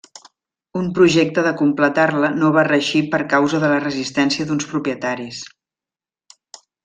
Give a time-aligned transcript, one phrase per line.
[0.79, 5.43] Un projecte de completar-la no va reeixir per causa de la resistència d'uns propietaris.